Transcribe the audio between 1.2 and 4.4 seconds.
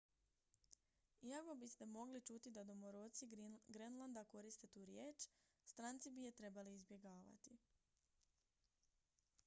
iako biste mogli čuti da domoroci grenlanda